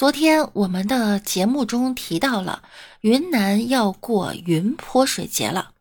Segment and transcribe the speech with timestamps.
[0.00, 2.62] 昨天我们的节目中提到了
[3.02, 5.72] 云南要过云泼水节了，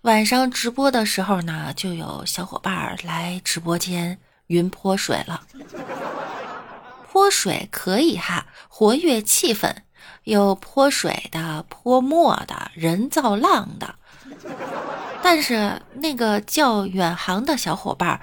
[0.00, 5.42] 晚上直播的时候呢，就有小伙伴来直播间云泼水了。
[7.12, 9.70] 泼水可以哈，活跃气氛，
[10.24, 13.96] 有泼水的、泼墨的、人造浪的。
[15.22, 18.18] 但是那个叫远航的小伙伴，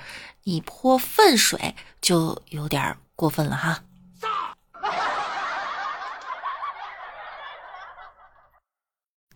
[0.46, 3.84] 你泼粪水就有点过分了哈。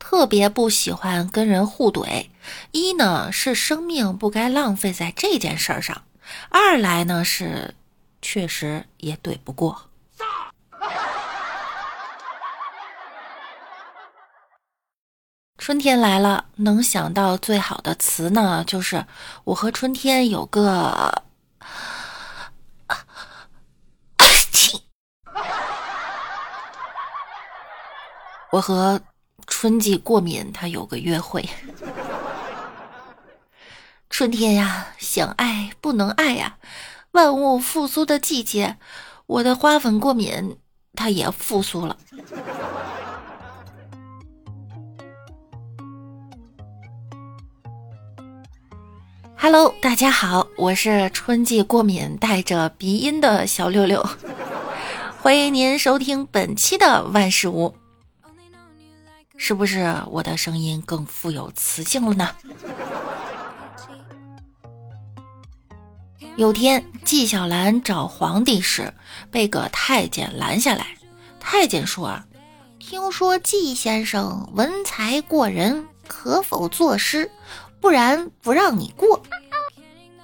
[0.09, 2.29] 特别不喜欢跟人互怼，
[2.71, 6.01] 一呢是生命不该浪费在这件事儿上，
[6.49, 7.75] 二来呢是
[8.19, 9.83] 确实也怼不过。
[15.59, 19.05] 春天来了，能想到最好的词呢，就是
[19.43, 21.21] 我和春天有个，
[28.51, 28.99] 我和
[29.49, 31.49] 春季过敏，他有个约会。
[34.09, 36.57] 春天呀，想爱不能爱呀，
[37.11, 38.77] 万物复苏的季节，
[39.25, 40.57] 我的花粉过敏，
[40.93, 41.97] 它也复苏了。
[49.37, 54.05] Hello，大家好，我是春季过敏带着鼻音的小六六，
[55.21, 57.73] 欢迎您收听本期的万事屋。
[59.41, 62.29] 是不是我的声音更富有磁性了呢？
[66.35, 68.93] 有天纪晓岚找皇帝时，
[69.31, 70.85] 被个太监拦下来。
[71.39, 72.25] 太监说：“啊，
[72.79, 77.31] 听说纪先生文才过人，可否作诗？”
[77.81, 79.23] 不然不让你过。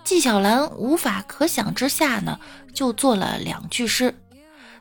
[0.04, 2.38] 纪晓岚无法可想之下呢，
[2.74, 4.14] 就做了两句诗：“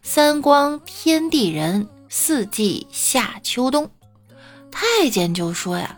[0.02, 3.88] 三光天地人，四季夏秋冬。”
[4.74, 5.96] 太监就说呀：“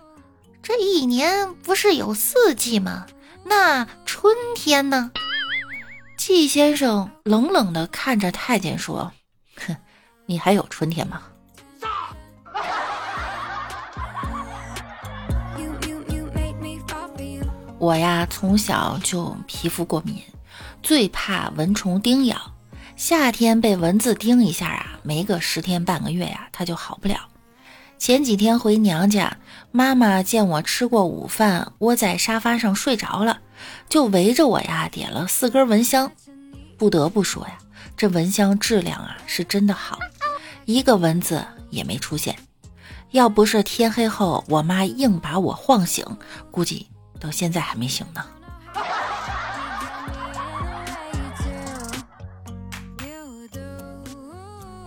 [0.63, 3.07] 这一年不是有四季吗？
[3.45, 5.11] 那春天呢？”
[6.19, 9.11] 季先生冷冷地看着太监说
[9.67, 9.75] ：“哼，
[10.27, 11.23] 你还有春天吗？”
[17.79, 20.23] 我呀，从小就皮肤过敏，
[20.83, 22.53] 最怕蚊虫叮咬。
[22.97, 27.17] 夏天被蚊子叮一下啊，没个十天半个月呀，它就好不了。
[27.99, 29.37] 前几天回娘家，
[29.73, 33.41] 妈妈见我吃过午饭，窝在沙发上睡着了，
[33.89, 36.11] 就围着我呀点了四根蚊香。
[36.77, 37.59] 不得不说呀，
[37.97, 39.99] 这蚊香质量啊是真的好，
[40.67, 42.37] 一个蚊子也没出现。
[43.13, 46.05] 要不是天黑后我妈硬把我晃醒，
[46.51, 46.87] 估计。
[47.19, 48.23] 到现在还没醒呢。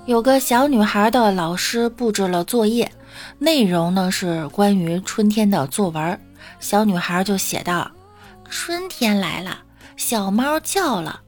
[0.05, 2.91] 有个小女孩的老师布置了作业，
[3.37, 6.21] 内容呢是关于春天的作文。
[6.59, 7.89] 小女孩就写道
[8.49, 9.59] ：“春天来了，
[9.97, 11.21] 小猫叫了。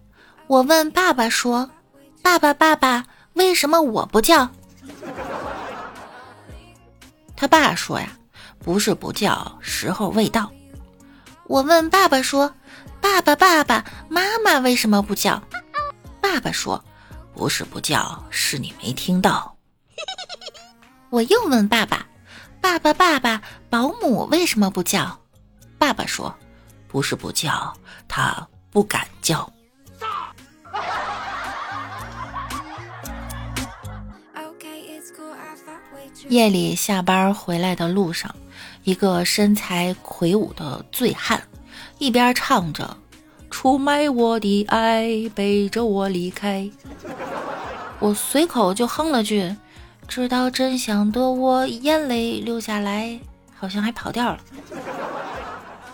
[0.48, 1.70] 我问爸爸说
[2.22, 4.50] ：‘爸爸，爸爸，为什么我不叫？’
[7.36, 8.10] 他爸说呀
[8.60, 10.52] ：‘不是不叫，时候未到。’”
[11.48, 12.54] 我问爸爸说
[13.02, 15.42] ：“爸爸，爸爸妈妈为什么不叫？”
[16.22, 16.84] 爸爸说
[17.36, 19.56] ：“不是不叫，是你没听到。”
[21.12, 22.08] 我又问爸爸
[22.62, 25.20] ：“爸爸，爸爸保姆为什么不叫？”
[25.78, 26.34] 爸爸说
[26.88, 27.74] ：“不是不叫，
[28.08, 29.52] 他不敢叫。”
[36.30, 38.34] 夜里下班回来的路上。
[38.84, 41.44] 一个身材魁梧的醉汉，
[42.00, 42.98] 一边唱着
[43.52, 46.72] “出卖我的爱，背着我离开”，
[48.00, 49.54] 我随口就哼了句
[50.12, 53.18] ：“知道真相的我，眼泪流下来。”
[53.58, 54.40] 好像还跑调了。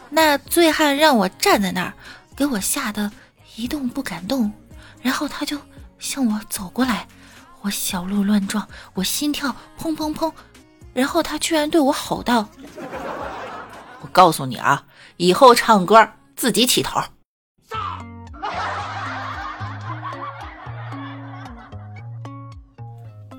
[0.10, 1.94] 那醉汉让我站在那儿，
[2.36, 3.12] 给我吓得
[3.58, 4.52] 一动不敢动，
[5.04, 5.60] 然后他就
[6.00, 7.08] 向我走过来，
[7.62, 10.34] 我小鹿乱撞，我心跳砰砰砰。
[10.94, 12.50] 然后他居然对我吼道
[14.02, 14.84] ：“我告诉你啊，
[15.18, 17.00] 以后唱歌自己起头。”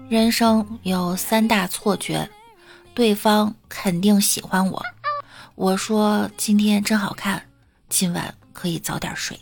[0.09, 2.31] 人生有三大错觉，
[2.95, 4.83] 对方肯定喜欢我。
[5.55, 7.43] 我说今天真好看，
[7.91, 9.39] 今晚可以早点睡。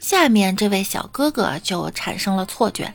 [0.00, 2.92] 下面这位小哥哥就产生了错觉。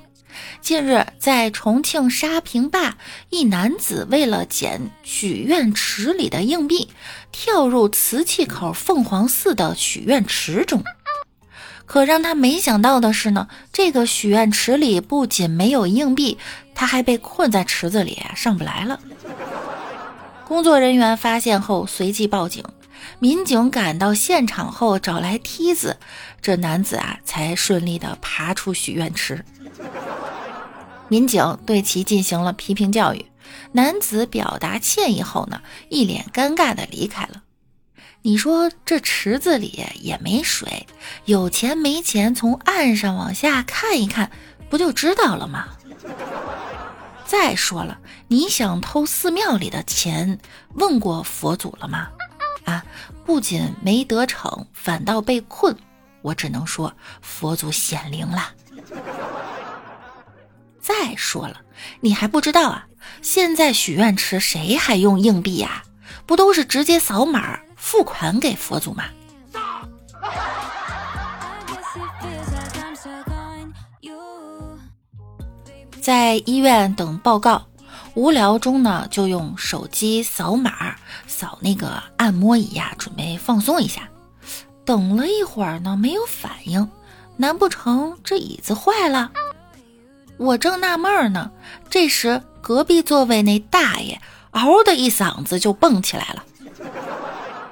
[0.60, 2.98] 近日，在重庆沙坪坝，
[3.30, 6.90] 一男子为了捡许愿池里的硬币，
[7.32, 10.84] 跳入瓷器口凤凰寺的许愿池中。
[11.86, 16.38] 可让他没想到的是呢，这个许愿池里不仅没有硬币，
[16.74, 19.00] 他还被困在池子里上不来了。
[20.48, 22.64] 工作人员发现后随即报警，
[23.20, 25.98] 民警赶到现场后找来梯子，
[26.42, 29.46] 这男子啊才顺利的爬出许愿池。
[31.08, 33.26] 民警对其进行了批评教育，
[33.72, 37.44] 男子表达歉意后呢，一脸尴尬的离开了。
[38.26, 40.88] 你说这池子里也没水，
[41.26, 44.32] 有钱没钱，从岸上往下看一看，
[44.68, 45.68] 不就知道了吗？
[47.28, 50.40] 再说了，你想偷寺庙里的钱，
[50.74, 52.10] 问过佛祖了吗？
[52.64, 52.84] 啊，
[53.24, 55.78] 不仅没得逞，反倒被困，
[56.24, 56.92] 我只能说
[57.22, 58.50] 佛祖显灵了。
[60.82, 61.62] 再说了，
[62.02, 62.88] 你还不知道啊？
[63.22, 65.84] 现在许愿池谁还用硬币呀？
[66.26, 67.60] 不都是直接扫码？
[67.86, 69.04] 付款给佛祖吗？
[76.02, 77.68] 在医院等报告，
[78.16, 80.96] 无聊中呢，就用手机扫码，
[81.28, 84.10] 扫那个按摩椅呀，准备放松一下。
[84.84, 86.90] 等了一会儿呢，没有反应，
[87.38, 89.32] 难不成这椅子坏了？
[90.38, 91.52] 我正纳闷呢，
[91.88, 96.44] 这时隔壁座位那大爷嗷的一嗓子就蹦起来了。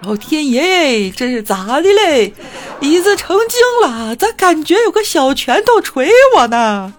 [0.06, 2.34] 老天爷，这是咋的嘞？
[2.82, 6.94] 椅子成精了，咋感觉有个小拳头捶我呢？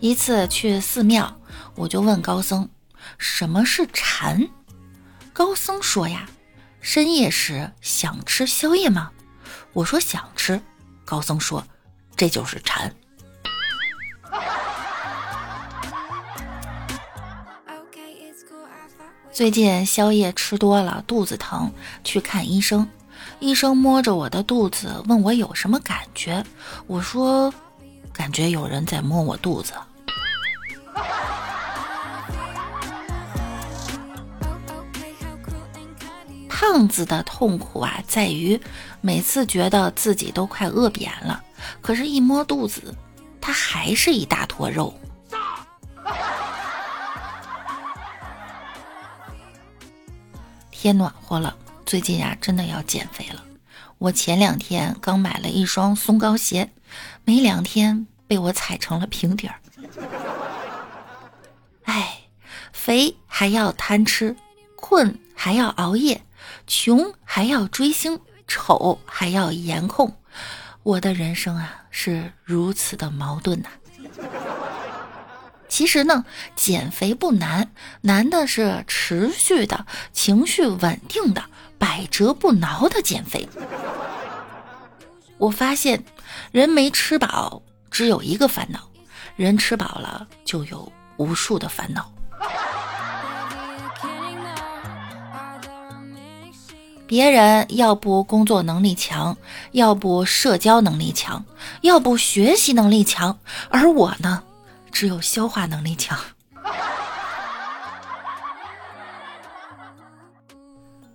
[0.00, 1.40] 一次去寺庙，
[1.74, 2.68] 我就问高僧
[3.16, 4.46] 什么是禅。
[5.32, 6.28] 高僧说呀，
[6.82, 9.10] 深夜时想吃宵夜吗？
[9.72, 10.60] 我说想吃。
[11.06, 11.66] 高僧说，
[12.14, 12.94] 这就是禅。
[19.38, 21.70] 最近宵夜吃多了，肚子疼，
[22.02, 22.88] 去看医生。
[23.38, 26.44] 医生摸着我的肚子，问我有什么感觉。
[26.88, 27.54] 我说，
[28.12, 29.74] 感觉有人在摸我肚子。
[36.50, 38.60] 胖子的痛苦啊，在于
[39.00, 41.40] 每次觉得自己都快饿扁了，
[41.80, 42.92] 可是，一摸肚子，
[43.40, 44.92] 它还是一大坨肉。
[50.80, 53.44] 天暖和了，最近呀，真的要减肥了。
[53.98, 56.70] 我前两天刚买了一双松糕鞋，
[57.24, 59.56] 没两天被我踩成了平底儿。
[61.82, 62.20] 哎，
[62.72, 64.36] 肥还要贪吃，
[64.76, 66.22] 困还要熬夜，
[66.68, 70.14] 穷还要追星，丑还要颜控。
[70.84, 73.68] 我的人生啊，是如此的矛盾呐。
[75.68, 76.24] 其实呢，
[76.56, 77.70] 减肥不难，
[78.00, 81.44] 难的是持续的、情绪稳定的、
[81.78, 83.48] 百折不挠的减肥。
[85.36, 86.02] 我发现，
[86.50, 88.80] 人没吃饱只有一个烦恼，
[89.36, 92.10] 人吃饱了就有无数的烦恼。
[97.06, 99.36] 别人要不工作能力强，
[99.72, 101.42] 要不社交能力强，
[101.80, 103.38] 要不学习能力强，
[103.70, 104.42] 而我呢？
[104.90, 106.18] 只有消化能力强，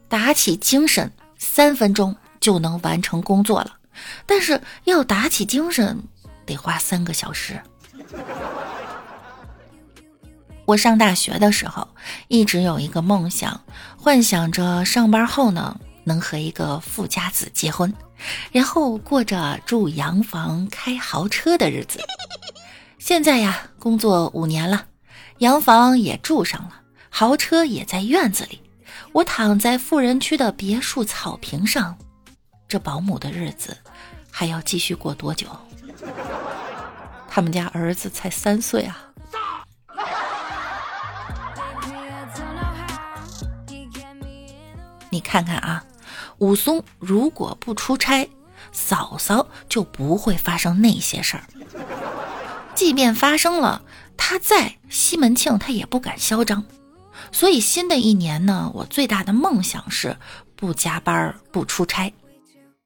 [0.08, 3.78] 打起精神，三分钟就能完成工作了。
[4.26, 6.02] 但是要打起精神，
[6.46, 7.62] 得花三个小时。
[10.66, 11.88] 我上大学的时候，
[12.30, 13.62] 一直有一个梦想，
[13.98, 17.94] 幻想着上班后呢，能和一个富家子结婚，
[18.52, 22.00] 然后过着住洋房、开豪车的日子。
[23.06, 24.86] 现在呀，工作五年了，
[25.40, 28.62] 洋房也住上了，豪车也在院子里。
[29.12, 31.98] 我躺在富人区的别墅草坪上，
[32.66, 33.76] 这保姆的日子
[34.32, 35.48] 还要继续过多久？
[37.28, 39.12] 他们家儿子才三岁啊！
[45.10, 45.84] 你看看啊，
[46.38, 48.30] 武松如果不出差，
[48.72, 51.44] 嫂嫂就不会发生那些事儿。
[52.76, 53.84] 即便发生了，
[54.18, 56.64] 他在西门庆，他也不敢嚣张。
[57.32, 60.18] 所以新的一年呢，我最大的梦想是
[60.56, 62.12] 不加班、不出差。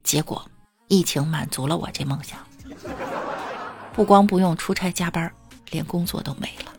[0.03, 0.49] 结果
[0.87, 2.37] 疫情满足了我这梦想，
[3.93, 5.31] 不光不用出差加班，
[5.71, 6.73] 连工作都没了。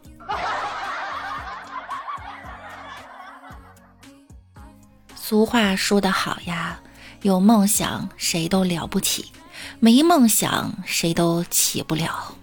[5.14, 6.80] 俗话说得好呀，
[7.22, 9.30] 有梦想谁都了不起，
[9.78, 12.34] 没梦想谁都起不了。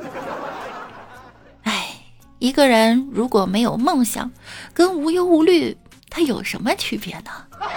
[1.64, 1.96] 哎，
[2.38, 4.30] 一个人如果没有梦想，
[4.72, 5.76] 跟无忧无虑
[6.08, 7.30] 它有什么区别呢？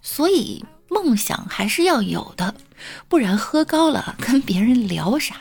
[0.00, 2.54] 所以梦想还是要有的，
[3.08, 5.36] 不然喝高了跟别人聊啥？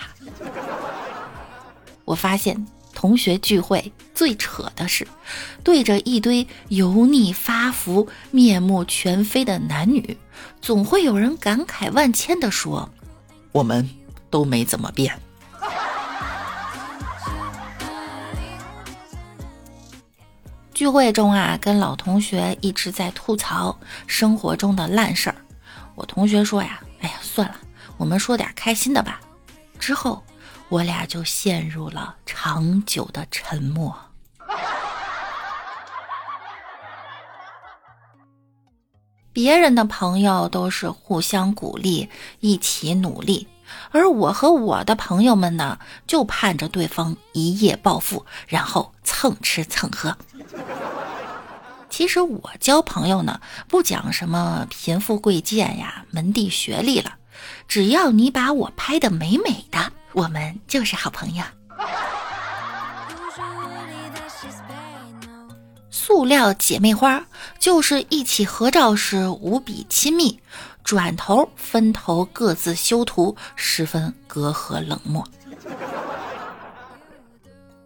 [2.06, 5.08] 我发现同学聚会最扯的是，
[5.64, 10.18] 对着一堆油腻发福、面目全非的男女，
[10.62, 12.90] 总会有人感慨万千的说
[13.52, 13.90] ：“我们
[14.30, 15.18] 都没怎么变。”
[20.74, 23.78] 聚会中啊，跟老同学一直在吐槽
[24.08, 25.36] 生活中的烂事儿。
[25.94, 27.56] 我同学说呀：“哎呀，算了，
[27.98, 29.22] 我们说点开心的吧。”
[29.78, 30.24] 之后，
[30.70, 33.96] 我俩就陷入了长久的沉默。
[39.34, 42.10] 别人的朋友都是互相鼓励，
[42.42, 43.48] 一起努力，
[43.92, 50.18] 而我和我的朋友们呢，就盼着对方一夜暴富，然后蹭吃蹭喝。
[51.90, 57.14] 其实我交朋友呢，不讲什么贫富贵贱呀、门第学历了，
[57.68, 61.44] 只要你把我拍的美美的，我们就是好朋友。
[65.90, 67.24] 塑料姐妹花
[67.60, 70.40] 就是一起合照时无比亲密，
[70.84, 75.28] 转头分头各自修图，十分隔阂冷漠。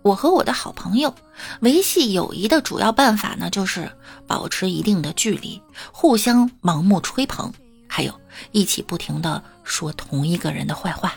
[0.02, 1.14] 我和我的好朋友
[1.62, 3.92] 维系友谊的主要办法呢，就是
[4.28, 7.52] 保持一定的距离，互相盲目吹捧，
[7.88, 8.14] 还有
[8.52, 11.16] 一起不停的说同一个人的坏话。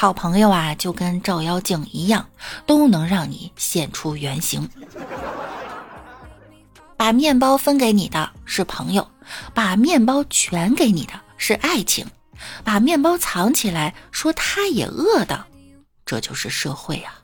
[0.00, 2.26] 好朋友啊，就跟照妖镜一样，
[2.64, 4.66] 都能让你现出原形。
[6.96, 9.06] 把面包分给你的是朋友，
[9.52, 12.06] 把面包全给你的是爱情。
[12.64, 15.44] 把面包藏起来，说他也饿的，
[16.06, 17.20] 这就是社会啊！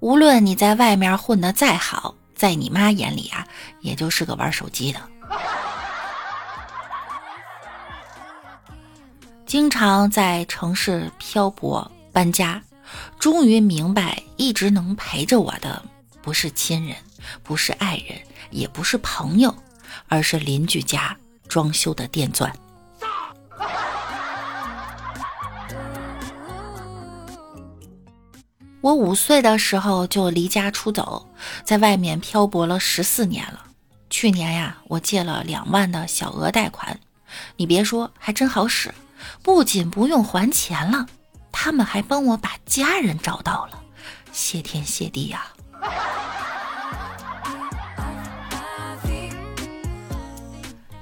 [0.00, 3.46] 无论你在外面混得再好，在你妈眼里啊，
[3.80, 5.00] 也就是个玩手机的。
[9.54, 12.60] 经常在城市漂泊搬家，
[13.20, 15.80] 终于明白，一直能陪着我的，
[16.20, 16.96] 不是亲人，
[17.44, 18.18] 不是爱人，
[18.50, 19.54] 也不是朋友。
[20.08, 22.52] 而是邻居家装修的电钻。
[28.80, 31.24] 我五岁的时候就离家出走，
[31.62, 33.66] 在外面漂泊了十四年了。
[34.10, 36.98] 去年呀，我借了两万的小额贷款，
[37.56, 38.92] 你别说，还真好使。
[39.42, 41.06] 不仅不用还钱了，
[41.52, 43.80] 他们还帮我把家人找到了，
[44.32, 45.46] 谢天谢地呀！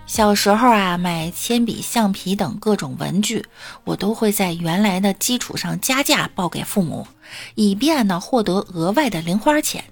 [0.07, 3.47] 小时候啊，买铅笔、橡皮等各种文具，
[3.85, 7.07] 我都会在原来的基础上加价报给父母，
[7.55, 9.83] 以便呢获得额外的零花钱。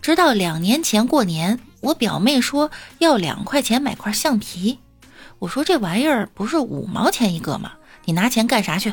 [0.00, 4.78] 直到两年前过年，我表妹说要两块钱买块橡皮，
[5.40, 7.72] 我说这玩意儿不是五毛钱一个吗？
[8.04, 8.92] 你拿钱干啥去？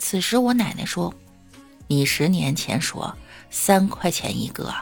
[0.00, 1.14] 此时我奶奶说
[1.86, 3.16] ：“你十年前说
[3.50, 4.74] 三块钱一个。”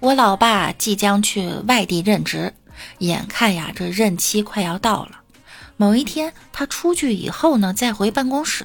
[0.00, 2.54] 我老爸即将去外地任职，
[3.00, 5.20] 眼看呀，这任期快要到了。
[5.76, 8.64] 某一天，他出去以后呢，再回办公室，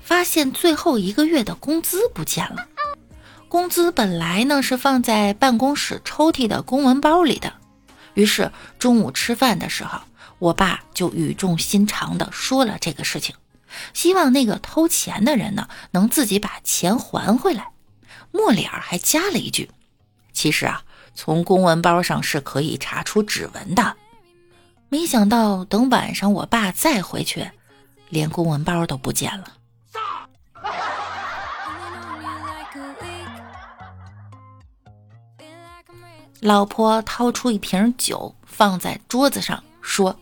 [0.00, 2.68] 发现最后一个月的工资不见了。
[3.54, 7.52] 工资本来呢是放在办公室抽屉的公文包里的。
[8.14, 10.00] 于是中午吃饭的时候，
[10.40, 13.36] 我爸就语重心长地说了这个事情，
[13.92, 17.68] 希望那个偷钱的人呢能自己把钱还回来。
[18.32, 19.70] 末了还加了一句。
[20.32, 20.82] 其实啊，
[21.14, 23.94] 从公文包上是可以查出指纹的。
[24.88, 27.48] 没想到等晚上我爸再回去，
[28.08, 29.44] 连公文包都不见了。
[36.44, 40.14] 老婆掏出一瓶酒放在桌子上，说：“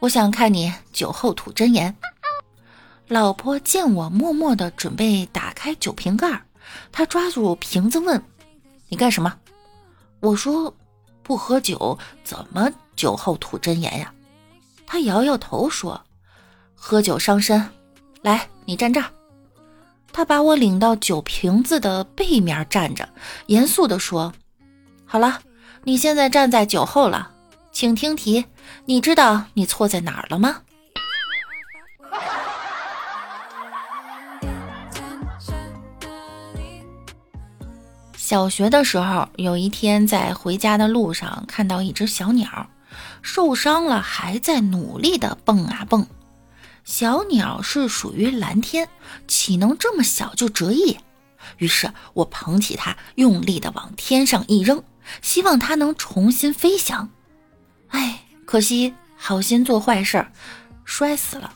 [0.00, 1.94] 我想看你酒后吐真言。”
[3.06, 6.42] 老婆见我默默的准备打开酒瓶盖，
[6.90, 8.20] 她抓住瓶子问。
[8.88, 9.32] 你干什么？
[10.18, 10.74] 我说
[11.22, 14.12] 不喝酒，怎么酒后吐真言呀？
[14.88, 16.02] 他摇摇头说
[16.74, 17.64] ：“喝酒伤身。”
[18.22, 19.08] 来，你站这儿。
[20.12, 23.08] 他把我领到酒瓶子的背面站着，
[23.46, 24.32] 严肃地说
[25.10, 25.40] ：“好了，
[25.84, 27.30] 你现在站在酒后了，
[27.72, 28.44] 请听题。
[28.84, 30.60] 你知道你错在哪儿了吗？”
[38.14, 42.68] 小学的时候，有一天在回家的路上看到一只小鸟，
[43.22, 46.06] 受伤了还在努力的蹦啊蹦。
[46.84, 48.86] 小鸟是属于蓝天，
[49.26, 50.98] 岂能这么小就折翼？
[51.56, 54.82] 于是我捧起它，用力的往天上一扔，
[55.22, 57.08] 希望它能重新飞翔。
[57.88, 60.26] 哎，可惜好心做坏事，
[60.84, 61.52] 摔死了。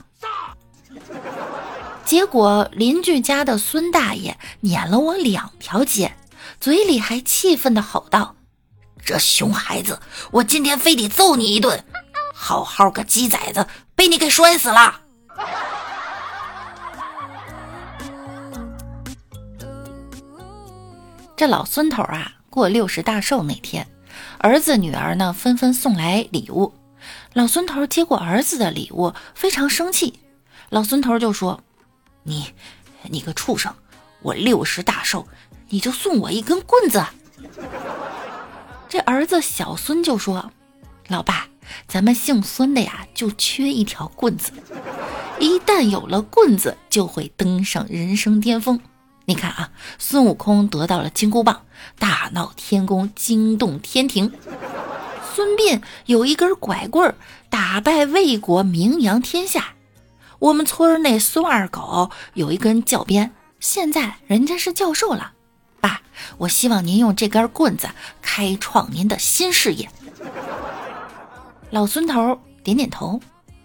[2.04, 6.14] 结果邻居家的孙大爷撵了我两条街。
[6.60, 8.36] 嘴里还气愤地吼道
[9.04, 11.84] ：“这熊孩子，我今天非得揍你一顿！
[12.32, 13.66] 好好个鸡崽子，
[13.96, 15.00] 被你给摔死了！”
[21.36, 23.88] 这老孙头啊，过六十大寿那天，
[24.36, 26.74] 儿子女儿呢纷纷送来礼物。
[27.32, 30.20] 老孙头接过儿子的礼物，非常生气。
[30.68, 31.62] 老孙头就说
[32.24, 32.52] ：“你，
[33.04, 33.74] 你个畜生！
[34.20, 35.26] 我六十大寿。”
[35.70, 37.02] 你就送我一根棍子。
[38.90, 40.52] 这儿子小孙就说
[41.08, 41.48] ：“老爸，
[41.88, 44.52] 咱们姓孙的呀，就缺一条棍子。
[45.40, 48.78] 一旦有了棍子，就会登上人生巅峰。
[49.24, 51.64] 你看啊，孙悟空得到了金箍棒，
[51.98, 54.30] 大闹天宫，惊动天庭；
[55.34, 57.14] 孙膑有一根拐棍，
[57.48, 59.74] 打败魏国，名扬天下。
[60.38, 65.32] 我们村那孙二狗有一根教鞭，现在人家是教授了。”
[65.80, 66.02] 爸，
[66.38, 67.88] 我希望您用这根棍子
[68.20, 69.88] 开创您的新事业。
[71.70, 73.20] 老孙头点点头，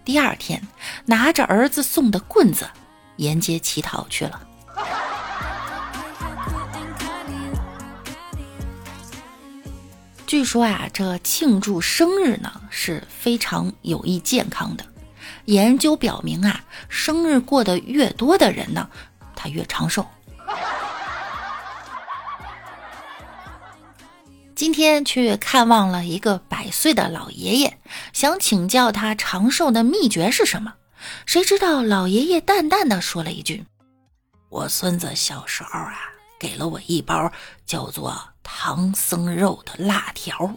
[0.06, 0.62] 第二天
[1.06, 2.68] 拿着儿子送的棍子
[3.18, 4.47] 沿街乞讨去了。
[10.28, 14.86] 据说啊，这庆祝生日呢是非常有益健康的。
[15.46, 18.90] 研究表明啊，生日过得越多的人呢，
[19.38, 20.06] 他越长寿。
[24.54, 27.78] 今天去看望了一个百岁的老爷爷，
[28.12, 30.74] 想请教他长寿的秘诀是什么。
[31.26, 33.64] 谁知道老爷爷淡淡的说了一句
[34.50, 35.98] ：“我孙子小时候啊，
[36.38, 37.32] 给了我一包
[37.66, 40.50] 叫做唐僧肉的辣条。”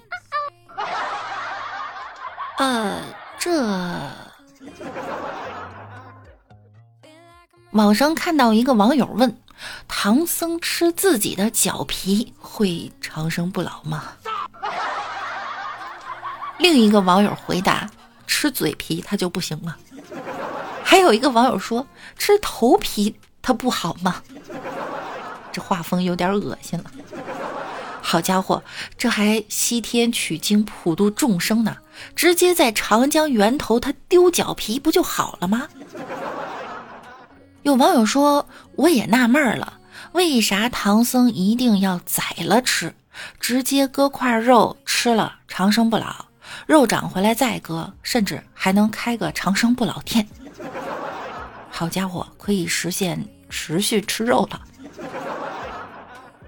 [2.57, 3.03] 呃，
[3.39, 3.51] 这
[7.73, 9.37] 网上看到一个网友问。
[9.87, 14.05] 唐僧吃自己的脚皮会长生不老吗？
[16.57, 17.91] 另一个网友回答：
[18.27, 19.77] 吃嘴皮他就不行了。
[20.83, 24.23] 还有一个网友说：吃头皮他不好吗？
[25.53, 26.91] 这画风有点恶心了。
[28.11, 28.61] 好家伙，
[28.99, 31.77] 这还西天取经普度众生呢，
[32.17, 35.69] 直接在长江源头他丢脚皮不就好了吗？
[37.63, 39.75] 有网友说：“我也纳闷了，
[40.11, 42.93] 为啥唐僧一定要宰了吃，
[43.39, 46.25] 直接割块肉吃了长生不老，
[46.67, 50.27] 肉长回来再割，甚至还能开个长生不老店？
[51.71, 54.63] 好家伙，可以实现持续吃肉了。”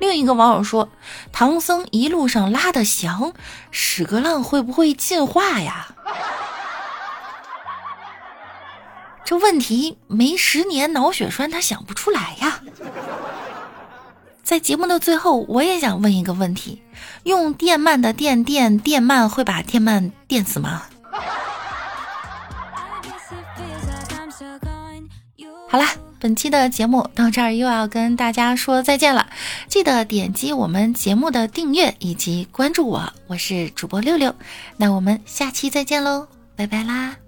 [0.03, 0.89] 另一个网友说
[1.31, 3.33] ：“唐僧一路上拉的翔，
[3.71, 5.95] 屎壳郎会不会进化呀？”
[9.25, 12.61] 这问题没十年脑血栓他想不出来呀！
[14.43, 16.83] 在节目的最后，我也想问一个问题：
[17.23, 20.83] 用电鳗的电电电鳗会把电鳗电死吗？
[25.69, 25.87] 好啦，
[26.23, 29.27] 本期的节目到这儿又要跟大家说再见了，
[29.67, 34.33] 记得点击我们节目的订阅以及关注我，我是主播六六，
[34.77, 37.22] 那我们下期再见喽，拜拜啦！